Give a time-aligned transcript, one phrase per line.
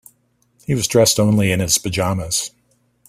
[0.65, 2.49] He was dressed only in his pajamas.